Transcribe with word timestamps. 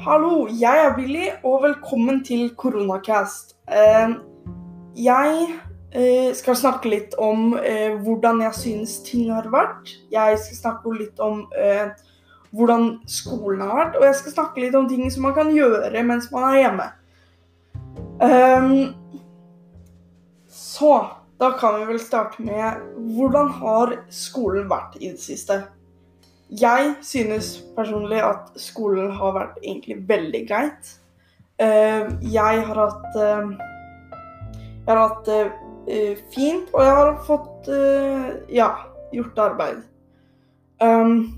Hallo, 0.00 0.46
jeg 0.48 0.78
er 0.80 0.94
Billy, 0.96 1.26
og 1.44 1.58
velkommen 1.60 2.22
til 2.24 2.54
Koronacast. 2.56 3.50
Eh, 3.68 4.12
jeg 4.96 5.32
eh, 5.92 6.30
skal 6.32 6.56
snakke 6.56 6.88
litt 6.88 7.12
om 7.20 7.52
eh, 7.58 7.98
hvordan 8.00 8.40
jeg 8.40 8.56
synes 8.56 8.94
ting 9.04 9.26
har 9.28 9.50
vært. 9.52 9.90
Jeg 10.08 10.38
skal 10.40 10.56
snakke 10.56 10.94
litt 10.96 11.20
om 11.20 11.42
hvordan 12.56 12.86
skolen 13.12 13.60
har 13.60 13.76
vært, 13.76 13.98
og 14.00 14.06
jeg 14.08 14.16
skal 14.22 14.34
snakke 14.38 14.62
litt 14.64 14.78
om 14.80 14.88
ting 14.88 15.04
som 15.12 15.28
man 15.28 15.34
kan 15.36 15.52
gjøre 15.52 16.04
mens 16.08 16.30
man 16.32 16.48
er 16.48 16.56
hjemme. 16.62 16.86
Så 20.48 20.94
da 21.44 21.52
kan 21.60 21.76
vi 21.76 21.90
vel 21.92 22.00
starte 22.00 22.40
med 22.48 22.80
hvordan 23.18 23.52
har 23.60 23.98
skolen 24.08 24.64
vært 24.72 24.96
i 24.96 25.10
det 25.10 25.20
siste? 25.20 25.60
Jeg 26.50 26.94
synes 27.06 27.60
personlig 27.76 28.18
at 28.26 28.48
skolen 28.58 29.12
har 29.14 29.36
vært 29.36 29.58
egentlig 29.62 30.00
veldig 30.08 30.40
greit. 30.48 30.88
Eh, 31.62 32.08
jeg 32.32 32.64
har 32.66 32.78
hatt 32.80 33.18
eh, 33.20 33.52
Jeg 34.86 34.88
har 34.88 35.02
hatt 35.04 35.28
det 35.28 35.40
eh, 35.86 36.18
fint, 36.34 36.72
og 36.74 36.82
jeg 36.82 36.96
har 36.96 37.12
fått 37.28 37.70
ja, 38.50 38.70
gjort 39.12 39.38
arbeid. 39.38 39.84
Um, 40.80 41.36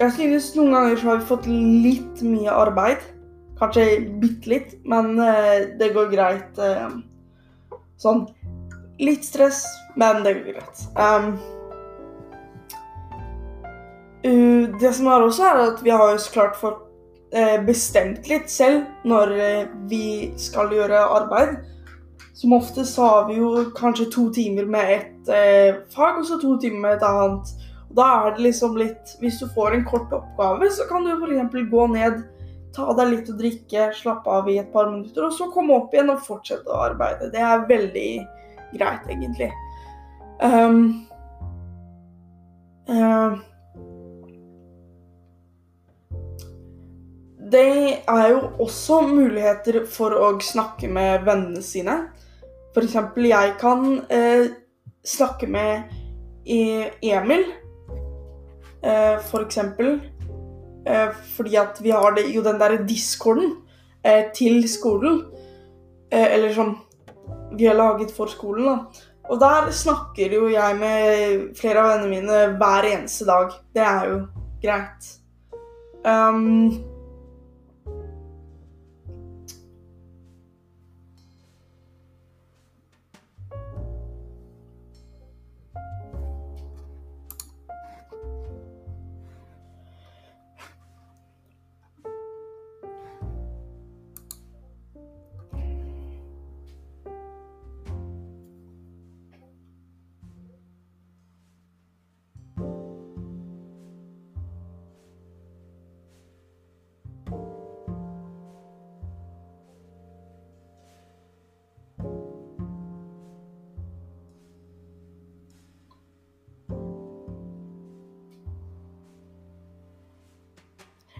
jeg 0.00 0.12
synes 0.16 0.50
noen 0.58 0.74
ganger 0.74 0.98
så 0.98 1.08
har 1.08 1.20
vi 1.22 1.30
fått 1.30 1.48
litt 1.48 2.22
mye 2.26 2.52
arbeid. 2.52 3.08
Kanskje 3.60 3.86
bitte 4.20 4.50
litt, 4.50 4.76
men 4.84 5.14
det 5.78 5.92
går 5.94 6.10
greit. 6.12 6.58
Sånn 8.02 8.26
litt 8.98 9.24
stress, 9.24 9.62
men 9.96 10.26
det 10.26 10.34
går 10.40 10.56
greit. 10.58 10.86
Uh, 14.24 14.72
det 14.80 14.94
som 14.96 15.06
er 15.06 15.20
også, 15.20 15.44
er 15.44 15.62
at 15.68 15.84
vi 15.84 15.92
har 15.92 16.14
jo 16.14 16.18
så 16.18 16.32
klart 16.32 16.56
fått 16.56 16.80
uh, 17.36 17.58
bestemt 17.66 18.24
litt 18.30 18.48
selv 18.48 18.86
når 19.04 19.34
uh, 19.36 19.72
vi 19.90 20.32
skal 20.40 20.72
gjøre 20.72 21.02
arbeid. 21.18 21.58
Som 22.34 22.56
ofte 22.56 22.86
så 22.88 23.04
har 23.10 23.28
vi 23.28 23.36
jo 23.38 23.68
kanskje 23.76 24.08
to 24.10 24.30
timer 24.34 24.66
med 24.66 24.88
ett 24.90 25.28
fag, 25.94 26.16
og 26.18 26.24
så 26.26 26.40
to 26.42 26.56
timer 26.58 26.80
med 26.82 26.96
et 26.96 27.04
annet. 27.06 27.52
Og 27.86 27.94
da 28.00 28.08
er 28.24 28.34
det 28.34 28.42
liksom 28.48 28.74
litt 28.74 29.12
Hvis 29.20 29.38
du 29.38 29.44
får 29.54 29.76
en 29.76 29.84
kort 29.86 30.10
oppgave, 30.12 30.66
så 30.74 30.88
kan 30.88 31.06
du 31.06 31.12
f.eks. 31.14 31.54
gå 31.70 31.86
ned, 31.92 32.24
ta 32.74 32.88
deg 32.98 33.12
litt 33.12 33.30
å 33.30 33.36
drikke, 33.38 33.86
slappe 33.94 34.34
av 34.34 34.50
i 34.50 34.58
et 34.58 34.72
par 34.74 34.90
minutter, 34.90 35.28
og 35.28 35.36
så 35.36 35.46
komme 35.54 35.78
opp 35.78 35.94
igjen 35.94 36.10
og 36.10 36.26
fortsette 36.26 36.66
å 36.66 36.82
arbeide. 36.88 37.30
Det 37.30 37.38
er 37.38 37.68
veldig 37.70 38.08
greit, 38.74 39.06
egentlig. 39.14 39.52
Um, 40.42 41.04
det 47.54 48.02
er 48.10 48.28
jo 48.32 48.40
også 48.64 49.00
muligheter 49.06 49.84
for 49.90 50.14
å 50.18 50.32
snakke 50.42 50.88
med 50.90 51.22
vennene 51.26 51.62
sine. 51.62 51.98
F.eks. 52.74 52.96
jeg 53.28 53.52
kan 53.60 53.84
eh, 54.10 54.48
snakke 55.06 55.46
med 55.46 55.92
e, 56.42 56.90
Emil, 57.06 57.44
eh, 58.82 59.20
f.eks. 59.20 59.60
For 59.76 59.92
eh, 60.90 61.12
fordi 61.36 61.56
at 61.60 61.78
vi 61.84 61.94
har 61.94 62.16
det, 62.16 62.26
jo 62.34 62.42
den 62.44 62.58
derre 62.60 62.82
discorden 62.88 63.60
eh, 64.02 64.32
til 64.34 64.64
skolen. 64.68 65.22
Eh, 66.10 66.26
eller 66.34 66.54
som 66.56 66.74
vi 67.54 67.68
har 67.70 67.78
laget 67.78 68.10
for 68.16 68.32
skolen, 68.32 68.66
da. 68.66 69.04
Og 69.30 69.38
der 69.40 69.70
snakker 69.72 70.34
jo 70.36 70.48
jeg 70.52 70.76
med 70.76 71.54
flere 71.56 71.80
av 71.80 71.94
vennene 71.94 72.10
mine 72.10 72.40
hver 72.58 72.90
eneste 72.90 73.24
dag. 73.28 73.54
Det 73.72 73.86
er 73.86 74.10
jo 74.10 74.18
greit. 74.60 75.06
Um, 76.04 76.93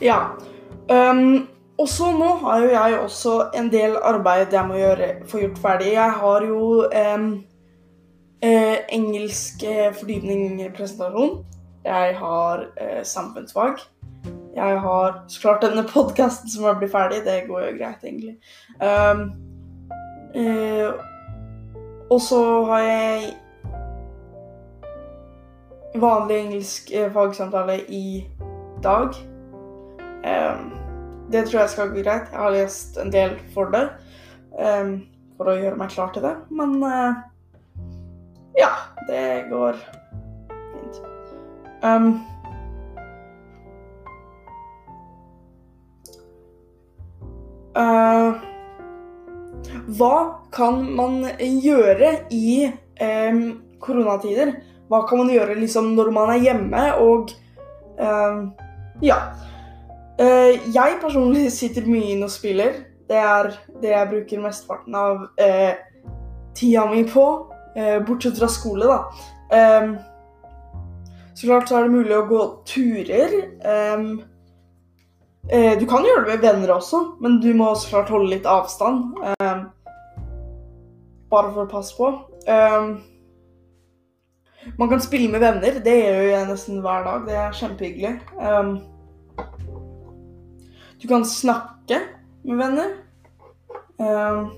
Ja. 0.00 0.18
Um, 0.90 1.48
og 1.78 1.88
så 1.88 2.10
nå 2.10 2.28
har 2.42 2.62
jo 2.62 2.70
jeg 2.70 2.98
også 2.98 3.34
en 3.54 3.68
del 3.72 3.96
arbeid 4.02 4.52
jeg 4.52 4.66
må 4.66 4.78
gjøre, 4.78 5.08
få 5.30 5.38
gjort 5.38 5.58
ferdig. 5.62 5.92
Jeg 5.92 6.12
har 6.22 6.46
jo 6.46 6.88
um, 7.14 7.28
uh, 8.44 8.78
engelsk 8.88 9.62
fordypning-presentasjon. 10.00 11.44
Jeg 11.84 12.16
har 12.18 12.64
uh, 12.80 13.02
samfunnsfag. 13.02 13.78
Jeg 14.56 14.80
har 14.80 15.24
så 15.28 15.40
klart 15.40 15.62
denne 15.62 15.86
podkasten 15.94 16.50
som 16.50 16.64
har 16.64 16.78
blitt 16.78 16.92
ferdig. 16.92 17.22
Det 17.26 17.44
går 17.46 17.60
jo 17.60 17.76
greit, 17.78 18.02
egentlig. 18.02 18.36
Um, 18.82 19.22
uh, 20.34 20.92
og 22.10 22.20
så 22.20 22.64
har 22.64 22.80
jeg 22.80 23.32
vanlig 25.94 26.36
engelsk 26.36 26.90
fagsamtale 27.12 27.80
i 27.88 28.26
dag. 28.82 29.14
Um, 30.28 30.72
det 31.32 31.46
tror 31.46 31.62
jeg 31.62 31.72
skal 31.74 31.92
gå 31.92 32.02
greit. 32.02 32.30
Jeg 32.32 32.40
har 32.40 32.54
lest 32.54 32.98
en 33.00 33.12
del 33.12 33.36
for 33.54 33.72
det. 33.72 33.84
Um, 34.58 34.98
for 35.38 35.52
å 35.52 35.58
gjøre 35.58 35.78
meg 35.78 35.92
klar 35.94 36.10
til 36.14 36.24
det. 36.24 36.34
Men 36.50 36.76
uh, 36.82 37.20
ja, 38.58 38.72
det 39.08 39.48
går 39.52 39.78
fint. 40.72 41.00
Um, 41.84 42.08
uh, 47.78 48.40
hva 49.98 50.14
kan 50.54 50.82
man 50.96 51.20
gjøre 51.38 52.14
i 52.34 52.66
um, 52.68 53.44
koronatider? 53.84 54.56
Hva 54.88 55.04
kan 55.06 55.22
man 55.22 55.30
gjøre 55.32 55.58
liksom 55.60 55.92
når 55.96 56.10
man 56.16 56.32
er 56.34 56.48
hjemme 56.48 56.88
og 57.04 57.36
um, 58.00 58.48
Ja. 59.04 59.20
Uh, 60.18 60.58
jeg 60.74 60.98
personlig 61.02 61.46
sitter 61.54 61.86
mye 61.86 62.14
inn 62.14 62.26
og 62.26 62.32
spiller. 62.34 62.82
Det 63.08 63.18
er 63.22 63.52
det 63.82 63.92
jeg 63.94 64.10
bruker 64.10 64.42
mesteparten 64.42 64.96
av 64.98 65.22
uh, 65.38 65.74
tida 66.58 66.86
mi 66.90 67.04
på. 67.08 67.26
Uh, 67.78 67.98
bortsett 68.06 68.40
fra 68.40 68.48
skole, 68.50 68.88
da. 68.88 68.98
Så 71.38 71.46
klart 71.46 71.70
så 71.70 71.78
er 71.78 71.86
det 71.86 71.94
mulig 71.94 72.16
å 72.16 72.26
gå 72.26 72.40
turer. 72.66 73.30
Du 75.78 75.84
kan 75.86 76.04
gjøre 76.04 76.24
det 76.24 76.32
med 76.32 76.42
venner 76.42 76.72
også, 76.74 76.98
men 77.22 77.38
du 77.40 77.52
må 77.56 77.68
så 77.78 77.92
klart 77.92 78.10
holde 78.10 78.32
litt 78.32 78.48
avstand. 78.50 79.14
Bare 81.30 81.52
for 81.54 81.62
å 81.62 81.70
passe 81.70 81.94
på. 81.94 82.10
man 84.82 84.90
kan 84.90 85.00
spille 85.00 85.30
med 85.30 85.46
venner. 85.46 85.78
Det 85.78 85.94
gjør 85.94 86.26
jeg 86.32 86.50
nesten 86.50 86.82
hver 86.82 87.06
dag. 87.06 87.24
Det 87.30 87.38
er 87.46 87.58
kjempehyggelig. 87.62 88.14
Du 90.98 91.08
kan 91.08 91.24
snakke 91.24 92.00
med 92.42 92.56
venner. 92.56 92.90
Uh, 94.00 94.48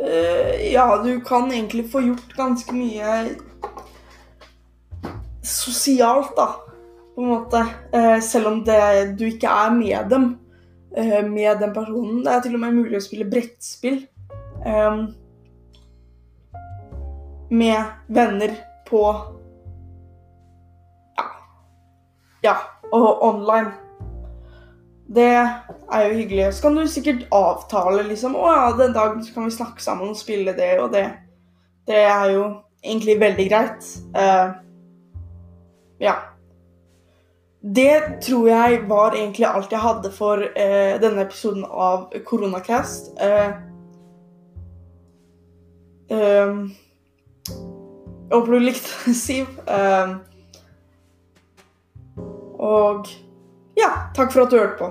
uh, 0.00 0.72
ja, 0.72 1.02
du 1.04 1.20
kan 1.20 1.52
egentlig 1.52 1.90
få 1.90 2.00
gjort 2.00 2.36
ganske 2.36 2.74
mye 2.74 3.36
sosialt, 5.42 6.36
da. 6.36 6.48
På 7.14 7.22
en 7.22 7.32
måte. 7.32 7.64
Uh, 7.94 8.18
selv 8.22 8.52
om 8.52 8.60
det, 8.64 9.16
du 9.18 9.26
ikke 9.26 9.50
er 9.50 9.74
med 9.74 10.10
dem. 10.10 10.36
med 11.30 11.60
den 11.60 11.72
personen. 11.74 12.22
Det 12.24 12.32
er 12.32 12.40
til 12.42 12.54
og 12.56 12.60
med 12.62 12.74
mulig 12.74 12.96
å 12.98 13.04
spille 13.04 13.26
brettspill. 13.28 13.98
Um, 14.64 15.02
med 17.50 17.84
venner 18.08 18.56
på 18.88 19.02
Ja, 22.44 22.54
og 22.92 23.22
online. 23.22 23.72
Det 25.14 25.28
er 25.92 26.02
jo 26.08 26.14
hyggelig. 26.14 26.54
Så 26.54 26.62
kan 26.62 26.76
du 26.76 26.86
sikkert 26.88 27.26
avtale 27.32 28.04
liksom 28.10 28.36
Å 28.36 28.48
ja, 28.52 28.64
den 28.76 28.92
dagen 28.92 29.24
kan 29.34 29.46
vi 29.48 29.54
snakke 29.56 29.82
sammen 29.82 30.12
og 30.12 30.20
spille 30.20 30.52
det 30.56 30.74
og 30.82 30.92
det. 30.92 31.06
Det 31.88 32.02
er 32.04 32.32
jo 32.34 32.42
egentlig 32.84 33.20
veldig 33.20 33.46
greit. 33.48 33.86
Uh, 34.12 34.52
ja. 36.00 36.14
det 37.62 38.20
tror 38.22 38.48
jeg 38.48 38.84
var 38.88 39.16
egentlig 39.16 39.46
alt 39.48 39.72
jeg 39.72 39.80
hadde 39.80 40.12
for 40.12 40.44
uh, 40.44 41.00
denne 41.00 41.24
episoden 41.24 41.64
av 41.64 42.12
Koronacast. 42.28 43.10
Uh, 43.16 43.56
jeg 46.08 46.76
håper 48.32 48.52
du 48.52 48.58
likte 48.58 48.92
det, 49.06 49.16
Siv. 49.24 49.46
Og 52.58 53.08
ja, 53.78 53.90
takk 54.14 54.32
for 54.34 54.44
at 54.44 54.52
du 54.52 54.58
hørte 54.58 54.78
på. 54.78 54.90